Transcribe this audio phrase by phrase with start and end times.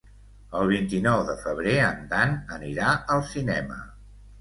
[0.59, 3.83] El vint-i-nou de febrer en Dan anirà al cinema.